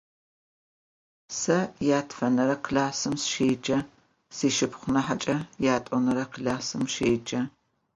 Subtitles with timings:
[1.39, 1.57] Se
[1.89, 3.77] yatfenere klassım sışêce,
[4.35, 5.35] sşşıpxhunahıç'e
[5.65, 7.41] yat'onere klassım şêce.